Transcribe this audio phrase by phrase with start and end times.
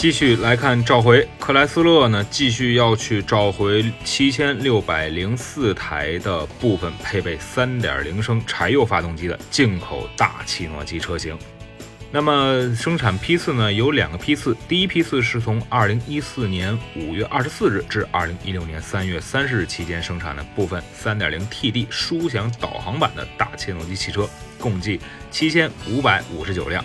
[0.00, 11.36] 继续来看召回，克莱斯勒呢继续要去召回七千六百零四台的部分配备三点零升柴油发动机的进口大气诺基车型。
[12.10, 24.26] 那么生产批次呢有两个批次，第一批次是从二零一四年五月二十四日至二零一六年三月三十日期间生产的部分三点零 TD 舒享导航版的大切诺基汽车，
[24.58, 24.98] 共计
[25.30, 26.82] 七千五百五十九辆。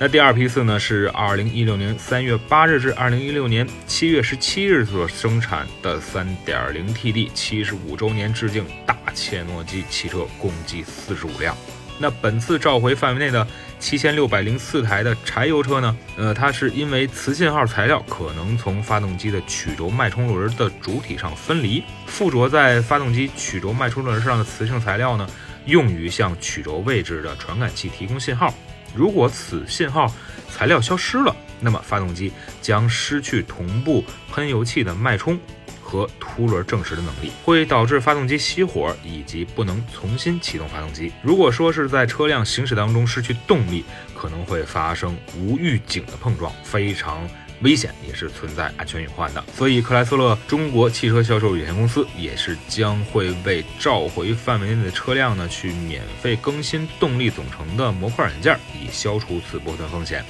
[0.00, 11.56] 那第二批次呢，是二零一六年三月八日至二零一六年七月十七日所生产的三点零 TD 七十五周年致敬大切诺基汽车，共计四十五辆。
[11.98, 13.44] 那本次召回范围内的
[13.80, 25.28] 七千六百零四台的柴油车呢，呃，它是因为磁信号材料可能从发动机的曲轴脉冲轮的主体上分离，附着在发动机曲轴脉冲轮上的磁性材料呢，
[25.66, 28.54] 用于向曲轴位置的传感器提供信号。
[28.94, 30.12] 如果此信号
[30.50, 35.38] 材料消失了，那么发动机将失去同步喷油器的脉冲
[35.82, 41.12] 和凸轮正时的能力，会导致发动机熄火以及不能重新启动发动机。
[41.22, 47.28] 如果说是在车辆行驶当中失去动力，可能会发生无预警的碰撞，非常。
[47.62, 60.24] 危险也是存在安全隐患的，所以克莱斯勒中国汽车销售有限公司也是将会为召回范围内的车辆呢，去免费更新动力总成的模块软件，以消除此部分风险。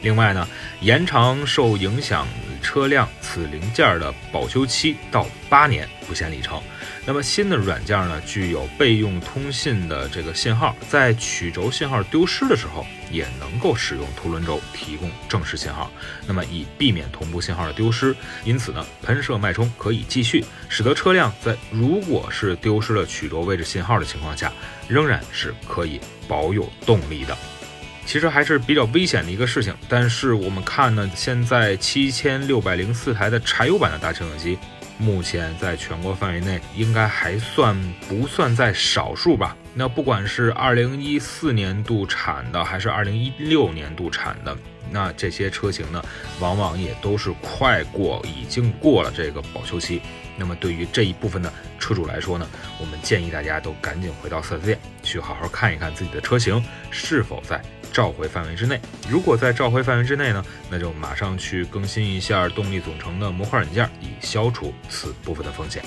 [0.00, 0.48] 另外呢，
[0.80, 2.26] 延长受影响
[2.62, 6.62] 车辆此零件的保修期到八年，不限里程。
[7.04, 15.90] 那么新的软件呢，具有备用通信的这个信号，在曲轴信号丢失的时候，也能够使用凸轮轴提供正时信号。
[16.28, 18.14] 那么以避免同步信号的丢失，
[18.44, 24.52] 因此呢，喷射脉冲可以继续，使得车辆在如果是丢失了曲轴位置信号的情况下，
[24.86, 27.36] 仍然是可以保有动力的。
[28.04, 29.74] 其实还是比较危险的一个事情。
[29.88, 34.58] 但是我们看呢，现在七千六百零四台的柴油版的大切诺基。
[34.98, 37.76] 目前在全国范围内应该还算
[38.08, 39.56] 不算在少数吧？
[39.74, 44.56] 那不管是二零一四年度产的，还是二零一六年度产的，
[44.90, 46.04] 那这些车型呢，
[46.38, 50.00] 往往也都是快过，已经过了这个保修期。
[50.36, 52.46] 那么对于这一部分的车主来说呢，
[52.78, 56.62] 我们建议大家都赶紧回到 4S 店去好好看一看自己的车型
[56.92, 57.60] 是否在。
[57.92, 65.84] 召回范围之内，如果在召回范围之内呢，那就马上去更新一下动力总成的模块软件，以消除此部分的风险。